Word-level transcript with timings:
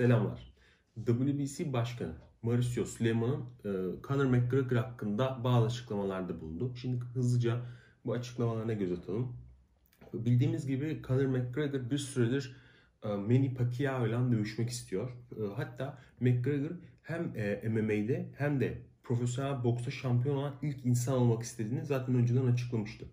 Selamlar. 0.00 0.52
WBC 1.06 1.72
Başkanı 1.72 2.14
Mauricio 2.42 2.84
Süleyman'ın 2.84 3.44
e, 3.64 4.02
Conor 4.08 4.24
McGregor 4.24 4.76
hakkında 4.76 5.44
bazı 5.44 5.66
açıklamalarda 5.66 6.40
bulundu. 6.40 6.72
Şimdi 6.76 7.04
hızlıca 7.04 7.60
bu 8.04 8.12
açıklamalarına 8.12 8.72
göz 8.72 8.92
atalım. 8.92 9.36
Bildiğimiz 10.14 10.66
gibi 10.66 11.02
Conor 11.06 11.24
McGregor 11.26 11.90
bir 11.90 11.98
süredir 11.98 12.56
e, 13.04 13.08
Manny 13.08 13.54
Pacquiao 13.54 14.06
ile 14.06 14.32
dövüşmek 14.32 14.70
istiyor. 14.70 15.10
E, 15.10 15.42
hatta 15.56 15.98
McGregor 16.20 16.70
hem 17.02 17.36
e, 17.36 17.68
MMA'de 17.68 18.30
hem 18.38 18.60
de 18.60 18.82
profesyonel 19.02 19.64
boksta 19.64 19.90
şampiyon 19.90 20.36
olan 20.36 20.54
ilk 20.62 20.86
insan 20.86 21.14
olmak 21.14 21.42
istediğini 21.42 21.84
zaten 21.84 22.14
önceden 22.14 22.46
açıklamıştı. 22.46 23.04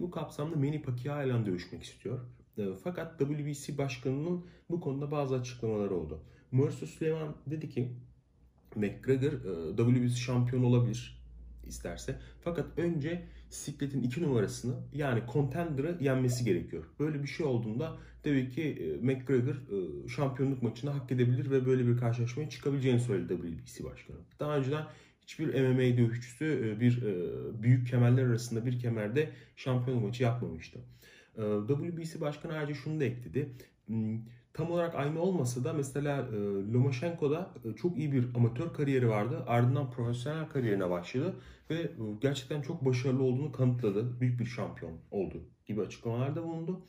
Bu 0.00 0.10
kapsamda 0.10 0.56
Manny 0.56 0.82
Pacquiao 0.82 1.26
ile 1.26 1.46
dövüşmek 1.46 1.82
istiyor. 1.82 2.20
E, 2.58 2.62
fakat 2.84 3.18
WBC 3.18 3.78
başkanının 3.78 4.44
bu 4.70 4.80
konuda 4.80 5.10
bazı 5.10 5.34
açıklamaları 5.34 5.94
oldu. 5.94 6.20
Mauricio 6.52 6.86
Süleyman 6.86 7.36
dedi 7.46 7.68
ki 7.68 7.92
McGregor 8.76 9.32
e, 9.32 9.76
WBC 9.76 10.16
şampiyon 10.16 10.62
olabilir 10.62 11.22
isterse. 11.66 12.18
Fakat 12.40 12.78
önce 12.78 13.26
sikletin 13.50 14.02
iki 14.02 14.22
numarasını 14.22 14.74
yani 14.92 15.22
contender'ı 15.32 15.98
yenmesi 16.00 16.44
gerekiyor. 16.44 16.84
Böyle 17.00 17.22
bir 17.22 17.28
şey 17.28 17.46
olduğunda 17.46 17.96
tabii 18.22 18.50
ki 18.50 18.62
e, 18.62 19.04
McGregor 19.06 19.56
şampiyonluk 20.08 20.62
maçını 20.62 20.90
hak 20.90 21.12
edebilir 21.12 21.50
ve 21.50 21.66
böyle 21.66 21.86
bir 21.86 21.96
karşılaşmaya 21.96 22.50
çıkabileceğini 22.50 23.00
söyledi 23.00 23.36
WBC 23.36 23.84
başkanı. 23.84 24.16
Daha 24.40 24.56
önceden 24.56 24.86
hiçbir 25.22 25.46
MMA 25.46 25.96
dövüşçüsü 25.98 26.76
bir 26.80 27.02
büyük 27.62 27.88
kemerler 27.88 28.22
arasında 28.22 28.66
bir 28.66 28.78
kemerde 28.78 29.30
şampiyonluk 29.56 30.04
maçı 30.04 30.22
yapmamıştı. 30.22 30.78
WBC 31.68 32.20
başkanı 32.20 32.52
ayrıca 32.52 32.74
şunu 32.74 33.00
da 33.00 33.04
ekledi. 33.04 33.50
Hmm, 33.86 34.18
tam 34.56 34.70
olarak 34.70 34.94
aynı 34.94 35.20
olmasa 35.20 35.64
da 35.64 35.72
mesela 35.72 36.28
e, 36.32 36.36
Lomachenko'da 36.72 37.50
e, 37.64 37.76
çok 37.76 37.98
iyi 37.98 38.12
bir 38.12 38.34
amatör 38.34 38.72
kariyeri 38.72 39.08
vardı. 39.08 39.44
Ardından 39.46 39.90
profesyonel 39.90 40.48
kariyerine 40.48 40.90
başladı 40.90 41.34
ve 41.70 41.74
e, 41.74 41.90
gerçekten 42.20 42.62
çok 42.62 42.84
başarılı 42.84 43.22
olduğunu 43.22 43.52
kanıtladı. 43.52 44.20
Büyük 44.20 44.40
bir 44.40 44.46
şampiyon 44.46 44.98
oldu 45.10 45.42
gibi 45.66 45.80
açıklamalarda 45.80 46.44
bulundu. 46.44 46.80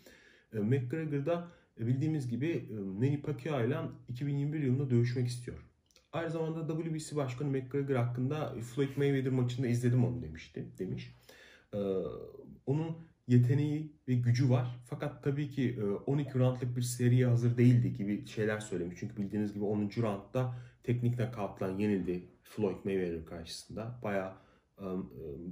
McGregor 0.53 1.43
bildiğimiz 1.79 2.29
gibi 2.29 2.69
Manny 2.99 3.21
Pacquiao 3.21 3.65
ile 3.65 3.77
2021 4.07 4.59
yılında 4.59 4.89
dövüşmek 4.89 5.27
istiyor. 5.27 5.57
Aynı 6.11 6.29
zamanda 6.29 6.83
WBC 6.83 7.15
Başkanı 7.15 7.49
McGregor 7.49 7.95
hakkında 7.95 8.55
Floyd 8.61 8.97
Mayweather 8.97 9.31
maçında 9.31 9.67
izledim 9.67 10.05
onu 10.05 10.21
demişti 10.21 10.65
demiş. 10.79 11.15
Onun 12.65 12.97
yeteneği 13.27 13.91
ve 14.07 14.13
gücü 14.13 14.49
var. 14.49 14.79
Fakat 14.85 15.23
tabii 15.23 15.49
ki 15.49 15.79
12 16.05 16.29
e, 16.29 16.33
roundlık 16.33 16.77
bir 16.77 16.81
seriye 16.81 17.27
hazır 17.27 17.57
değildi 17.57 17.93
gibi 17.93 18.27
şeyler 18.27 18.59
söylemiş. 18.59 18.97
Çünkü 18.99 19.17
bildiğiniz 19.17 19.53
gibi 19.53 19.63
10. 19.63 19.91
roundda 19.97 20.55
teknik 20.83 21.17
knockout'la 21.17 21.67
yenildi 21.67 22.29
Floyd 22.43 22.85
Mayweather 22.85 23.25
karşısında. 23.25 23.99
Baya 24.03 24.37
e, 24.79 24.85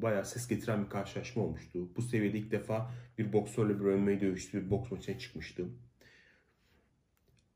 baya 0.02 0.23
ses 0.23 0.48
getiren 0.48 0.84
bir 0.84 0.90
karşılaşma 0.90 1.44
olmuştu. 1.44 1.90
Bu 1.96 2.02
seviyede 2.02 2.38
ilk 2.38 2.52
defa 2.52 2.92
bir 3.18 3.34
boksörle 3.34 3.80
bir 3.80 3.86
MMA 3.86 4.22
dövüştü, 4.22 4.66
bir 4.66 4.70
boks 4.70 4.92
maçına 4.92 5.20
çıkmıştı. 5.20 5.66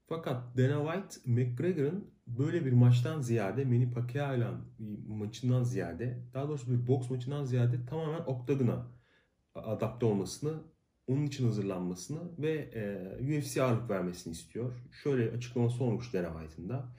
Fakat 0.08 0.58
Dana 0.58 0.94
White, 0.94 1.31
McGregor'ın 1.31 2.12
böyle 2.28 2.66
bir 2.66 2.72
maçtan 2.72 3.22
ziyade 3.22 3.66
Manny 3.66 3.92
Pacquiao 3.92 4.36
ile 4.36 4.47
maçından 5.08 5.64
ziyade, 5.64 6.17
daha 6.34 6.47
doğrusu 6.47 6.72
bir 6.72 6.88
boks 6.88 7.09
maçından 7.09 7.44
ziyade 7.44 7.86
tamamen 7.86 8.20
oktagona 8.20 8.88
adapte 9.65 10.05
olmasını, 10.05 10.53
onun 11.07 11.25
için 11.25 11.45
hazırlanmasını 11.45 12.19
ve 12.39 12.52
e, 12.52 13.61
ağırlık 13.61 13.89
vermesini 13.89 14.31
istiyor. 14.31 14.73
Şöyle 15.03 15.31
açıklaması 15.31 15.83
olmuş 15.83 16.13
Dana. 16.13 16.93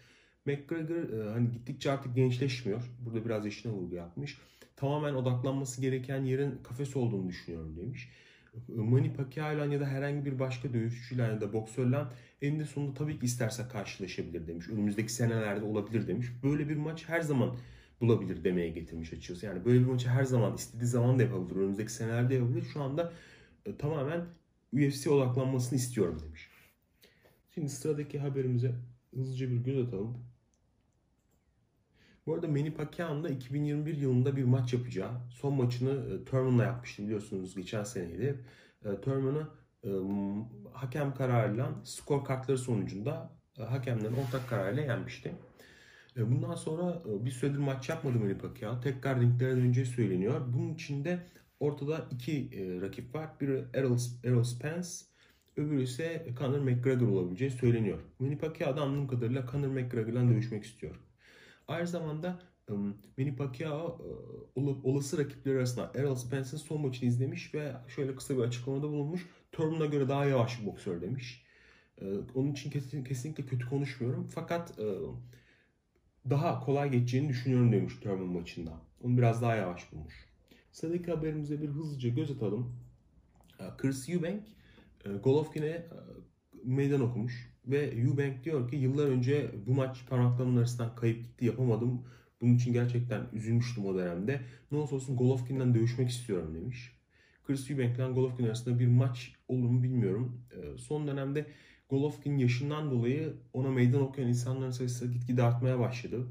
McGregor 0.46 1.26
e, 1.26 1.30
hani 1.30 1.50
gittikçe 1.50 1.92
artık 1.92 2.14
gençleşmiyor. 2.14 2.82
Burada 3.00 3.24
biraz 3.24 3.44
yaşına 3.44 3.72
vurgu 3.72 3.94
yapmış. 3.94 4.38
Tamamen 4.76 5.14
odaklanması 5.14 5.80
gereken 5.80 6.24
yerin 6.24 6.58
kafes 6.62 6.96
olduğunu 6.96 7.28
düşünüyorum 7.28 7.76
demiş. 7.76 8.08
Manny 8.68 9.12
Pacquiao 9.12 9.70
ya 9.70 9.80
da 9.80 9.86
herhangi 9.86 10.24
bir 10.24 10.38
başka 10.38 10.72
dövüşçüyle 10.72 11.22
ya 11.22 11.40
da 11.40 11.52
boksörle 11.52 11.98
eninde 12.42 12.64
sonunda 12.64 12.94
tabii 12.94 13.18
ki 13.18 13.26
isterse 13.26 13.62
karşılaşabilir 13.72 14.46
demiş. 14.46 14.68
Önümüzdeki 14.68 15.12
senelerde 15.12 15.64
olabilir 15.64 16.06
demiş. 16.06 16.26
Böyle 16.42 16.68
bir 16.68 16.76
maç 16.76 17.08
her 17.08 17.20
zaman 17.20 17.56
bulabilir 18.00 18.44
demeye 18.44 18.68
getirmiş 18.68 19.12
açıkçası. 19.12 19.46
Yani 19.46 19.64
böyle 19.64 19.80
bir 19.80 19.86
maçı 19.86 20.08
her 20.08 20.24
zaman 20.24 20.54
istediği 20.54 20.86
zaman 20.86 21.18
da 21.18 21.22
yapabilir. 21.22 21.56
Önümüzdeki 21.56 21.92
senelerde 21.92 22.34
yapabilir. 22.34 22.62
Şu 22.72 22.82
anda 22.82 23.12
e, 23.66 23.76
tamamen 23.76 24.26
UFC 24.72 25.10
odaklanmasını 25.10 25.78
istiyorum 25.78 26.22
demiş. 26.26 26.48
Şimdi 27.54 27.68
sıradaki 27.68 28.18
haberimize 28.18 28.74
hızlıca 29.14 29.50
bir 29.50 29.56
göz 29.56 29.86
atalım. 29.88 30.18
Bu 32.26 32.34
arada 32.34 32.48
Manny 32.48 32.74
Pacquiao'nun 32.74 33.24
da 33.24 33.28
2021 33.28 33.96
yılında 33.96 34.36
bir 34.36 34.44
maç 34.44 34.72
yapacağı. 34.72 35.10
Son 35.30 35.54
maçını 35.54 35.90
e, 35.90 36.24
Thurman'la 36.24 36.64
yapmıştı 36.64 37.02
biliyorsunuz 37.02 37.56
geçen 37.56 37.84
seneydi. 37.84 38.44
E, 38.84 39.00
Thurman'ı 39.00 39.48
e, 39.84 39.90
hakem 40.72 41.14
kararıyla 41.14 41.74
skor 41.84 42.24
kartları 42.24 42.58
sonucunda 42.58 43.30
e, 43.58 43.62
hakemlerin 43.62 44.16
ortak 44.16 44.48
kararıyla 44.48 44.82
yenmişti. 44.82 45.32
E, 46.16 46.30
bundan 46.30 46.54
sonra 46.54 47.02
e, 47.08 47.24
bir 47.24 47.30
süredir 47.30 47.58
maç 47.58 47.88
yapmadı 47.88 48.18
Manny 48.18 48.34
Pacquiao. 48.34 48.80
Tekrar 48.80 49.20
ringlere 49.20 49.56
döneceği 49.56 49.86
söyleniyor. 49.86 50.40
Bunun 50.52 50.74
içinde 50.74 51.18
ortada 51.60 52.06
iki 52.10 52.32
e, 52.32 52.80
rakip 52.80 53.14
var. 53.14 53.28
Biri 53.40 53.64
Errol, 53.74 53.98
Errol 54.24 54.42
Spence, 54.42 54.88
öbürü 55.56 55.82
ise 55.82 56.26
Conor 56.38 56.58
McGregor 56.58 57.08
olabileceği 57.08 57.50
söyleniyor. 57.50 57.98
Manny 58.18 58.38
Pacquiao 58.38 58.76
da 58.76 58.82
anladığım 58.82 59.08
kadarıyla 59.08 59.46
Conor 59.52 59.68
McGregor'la 59.68 60.28
dövüşmek 60.28 60.64
istiyor. 60.64 60.94
Aynı 61.68 61.86
zamanda 61.86 62.42
Manny 63.18 63.36
Pacquiao 63.36 64.00
olası 64.84 65.18
rakipleri 65.18 65.58
arasında 65.58 65.92
Errol 65.94 66.14
Spence'in 66.14 66.56
son 66.56 66.80
maçını 66.80 67.08
izlemiş 67.08 67.54
ve 67.54 67.72
şöyle 67.88 68.14
kısa 68.14 68.36
bir 68.36 68.42
açıklamada 68.42 68.88
bulunmuş. 68.88 69.26
Thurman'a 69.52 69.86
göre 69.86 70.08
daha 70.08 70.24
yavaş 70.24 70.60
bir 70.60 70.66
boksör 70.66 71.02
demiş. 71.02 71.44
Onun 72.34 72.52
için 72.52 72.70
kesinlikle 73.04 73.46
kötü 73.46 73.68
konuşmuyorum. 73.68 74.26
Fakat 74.34 74.78
daha 76.30 76.60
kolay 76.60 76.90
geçeceğini 76.90 77.28
düşünüyorum 77.28 77.72
demiş 77.72 77.94
Thurman 78.02 78.26
maçında. 78.26 78.72
Onu 79.02 79.18
biraz 79.18 79.42
daha 79.42 79.56
yavaş 79.56 79.92
bulmuş. 79.92 80.14
Sıradaki 80.72 81.10
haberimize 81.10 81.62
bir 81.62 81.68
hızlıca 81.68 82.08
göz 82.08 82.30
atalım. 82.30 82.76
Ee, 83.60 83.64
Chris 83.78 84.08
Eubank 84.08 84.42
e, 85.04 85.10
Golovkin'e 85.12 85.66
e, 85.66 85.86
meydan 86.64 87.00
okumuş. 87.00 87.50
Ve 87.66 87.78
Eubank 87.78 88.44
diyor 88.44 88.70
ki 88.70 88.76
yıllar 88.76 89.06
önce 89.06 89.50
bu 89.66 89.74
maç 89.74 90.06
parmaklarımın 90.08 90.56
arasından 90.56 90.94
kayıp 90.94 91.22
gitti 91.22 91.44
yapamadım. 91.44 92.02
Bunun 92.40 92.54
için 92.54 92.72
gerçekten 92.72 93.22
üzülmüştüm 93.32 93.86
o 93.86 93.94
dönemde. 93.94 94.40
Ne 94.72 94.78
olursa 94.78 94.94
olsun 94.96 95.16
Golovkin'den 95.16 95.74
dövüşmek 95.74 96.10
istiyorum 96.10 96.54
demiş. 96.54 96.96
Chris 97.46 97.70
Eubank 97.70 97.96
ile 97.96 98.10
Golovkin 98.10 98.46
arasında 98.46 98.78
bir 98.78 98.86
maç 98.86 99.32
olur 99.48 99.68
mu 99.68 99.82
bilmiyorum. 99.82 100.42
Ee, 100.52 100.78
son 100.78 101.06
dönemde 101.06 101.46
Golovkin 101.90 102.38
yaşından 102.38 102.90
dolayı 102.90 103.34
ona 103.52 103.70
meydan 103.70 104.02
okuyan 104.02 104.28
insanların 104.28 104.70
sayısı 104.70 105.12
gitgide 105.12 105.42
artmaya 105.42 105.78
başladı. 105.78 106.26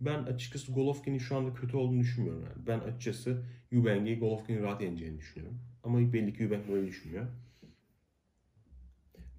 Ben 0.00 0.22
açıkçası 0.22 0.72
Golovkin'in 0.72 1.18
şu 1.18 1.36
anda 1.36 1.54
kötü 1.54 1.76
olduğunu 1.76 2.00
düşünmüyorum. 2.00 2.44
Yani 2.44 2.66
ben 2.66 2.78
açıkçası 2.78 3.44
Eubank'i 3.72 4.18
Golovkin'i 4.18 4.62
rahat 4.62 4.82
yeneceğini 4.82 5.18
düşünüyorum. 5.18 5.58
Ama 5.84 6.12
belli 6.12 6.34
ki 6.34 6.42
Eubank 6.42 6.68
böyle 6.68 6.86
düşünmüyor. 6.86 7.26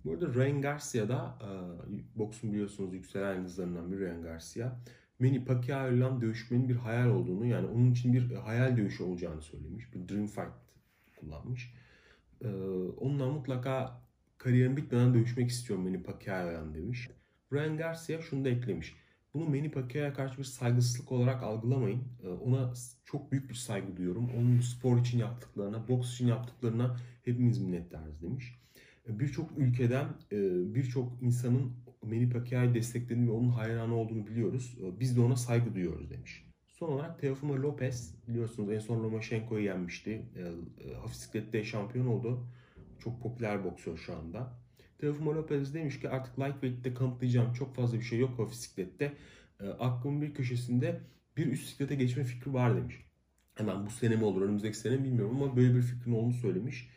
Bu 0.05 0.11
arada 0.11 0.33
Ryan 0.33 0.61
Garcia 0.61 1.09
da 1.09 1.37
e, 1.41 1.49
boksun 2.19 2.53
biliyorsunuz 2.53 2.93
yükselen 2.93 3.35
yıldızlarından 3.35 3.91
bir 3.91 3.99
Ryan 3.99 4.21
Garcia. 4.21 4.75
Manny 5.19 5.45
Pacquiao 5.45 5.91
ile 5.91 6.21
dövüşmenin 6.21 6.69
bir 6.69 6.75
hayal 6.75 7.09
olduğunu 7.09 7.45
yani 7.45 7.67
onun 7.67 7.91
için 7.91 8.13
bir 8.13 8.35
hayal 8.35 8.77
dövüşü 8.77 9.03
olacağını 9.03 9.41
söylemiş. 9.41 9.93
Bir 9.93 10.09
dream 10.09 10.27
fight 10.27 10.53
kullanmış. 11.19 11.73
E, 12.41 12.47
onunla 12.97 13.27
mutlaka 13.27 14.02
kariyerim 14.43 14.77
bitmeden 14.77 15.13
dövüşmek 15.13 15.49
istiyorum 15.49 15.85
Manny 15.85 16.03
Pacquiao'ya 16.03 16.73
demiş. 16.73 17.09
Ryan 17.53 17.77
Garcia 17.77 18.21
şunu 18.21 18.45
da 18.45 18.49
eklemiş. 18.49 18.95
Bunu 19.33 19.45
Manny 19.45 19.71
Pacquiao'ya 19.71 20.13
karşı 20.13 20.37
bir 20.37 20.43
saygısızlık 20.43 21.11
olarak 21.11 21.43
algılamayın. 21.43 22.03
Ee, 22.23 22.27
ona 22.27 22.73
çok 23.05 23.31
büyük 23.31 23.49
bir 23.49 23.55
saygı 23.55 23.97
duyuyorum. 23.97 24.29
Onun 24.37 24.59
spor 24.59 24.99
için 24.99 25.19
yaptıklarına, 25.19 25.87
boks 25.87 26.13
için 26.13 26.27
yaptıklarına 26.27 26.97
hepimiz 27.25 27.57
minnettarız 27.57 28.21
demiş. 28.21 28.59
Ee, 29.09 29.19
birçok 29.19 29.57
ülkeden 29.57 30.05
e, 30.31 30.37
birçok 30.75 31.21
insanın 31.21 31.71
Manny 32.01 32.29
Pacquiao'yu 32.29 32.73
desteklediğini 32.73 33.27
ve 33.27 33.31
onun 33.31 33.49
hayranı 33.49 33.95
olduğunu 33.95 34.27
biliyoruz. 34.27 34.77
Ee, 34.81 34.99
biz 34.99 35.17
de 35.17 35.21
ona 35.21 35.35
saygı 35.35 35.75
duyuyoruz 35.75 36.09
demiş. 36.09 36.45
Son 36.67 36.91
olarak 36.91 37.19
Teofimo 37.19 37.55
Lopez 37.55 38.15
biliyorsunuz 38.27 38.71
en 38.71 38.79
son 38.79 39.03
Lomachenko'yu 39.03 39.65
yenmişti. 39.65 40.21
Hafif 41.01 41.15
siklette 41.15 41.63
şampiyon 41.63 42.07
oldu. 42.07 42.47
Çok 42.99 43.21
popüler 43.21 43.63
boksör 43.63 43.97
şu 43.97 44.15
anda. 44.15 44.53
Teofimo 44.97 45.35
Lopez 45.35 45.73
demiş 45.73 45.99
ki 45.99 46.09
artık 46.09 46.39
lightweight'te 46.39 46.93
kanıtlayacağım 46.93 47.53
çok 47.53 47.75
fazla 47.75 47.97
bir 47.97 48.03
şey 48.03 48.19
yok 48.19 48.39
o 48.39 48.49
bisiklette. 48.49 49.13
E, 49.59 49.67
aklımın 49.67 50.21
bir 50.21 50.33
köşesinde 50.33 51.01
bir 51.37 51.47
üst 51.47 51.63
bisiklete 51.63 51.95
geçme 51.95 52.23
fikri 52.23 52.53
var 52.53 52.75
demiş. 52.77 52.95
Hemen 53.55 53.85
bu 53.85 53.89
sene 53.89 54.15
mi 54.15 54.23
olur 54.23 54.41
önümüzdeki 54.41 54.77
sene 54.77 55.03
bilmiyorum 55.03 55.43
ama 55.43 55.55
böyle 55.55 55.75
bir 55.75 55.81
fikrin 55.81 56.13
olduğunu 56.13 56.33
söylemiş. 56.33 56.89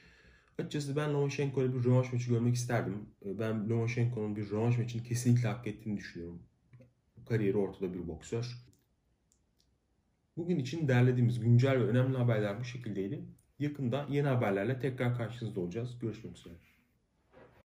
Açıkçası 0.58 0.96
ben 0.96 1.14
Lomachenko'yla 1.14 1.74
bir 1.74 1.84
rövanş 1.84 2.12
maçı 2.12 2.30
görmek 2.30 2.54
isterdim. 2.54 3.06
Ben 3.24 3.68
Lomachenko'nun 3.68 4.36
bir 4.36 4.50
rövanş 4.50 4.78
maçını 4.78 5.02
kesinlikle 5.02 5.48
hak 5.48 5.66
ettiğini 5.66 5.96
düşünüyorum. 5.96 6.42
Kariyeri 7.28 7.56
ortada 7.56 7.94
bir 7.94 8.08
boksör. 8.08 8.66
Bugün 10.36 10.58
için 10.58 10.88
derlediğimiz 10.88 11.40
güncel 11.40 11.80
ve 11.80 11.84
önemli 11.84 12.16
haberler 12.16 12.60
bu 12.60 12.64
şekildeydi. 12.64 13.24
Yakında 13.58 14.06
yeni 14.10 14.28
haberlerle 14.28 14.78
tekrar 14.78 15.16
karşınızda 15.16 15.60
olacağız. 15.60 15.98
Görüşmek 15.98 16.36
üzere. 16.36 16.54